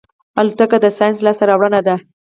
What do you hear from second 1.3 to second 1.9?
راوړنه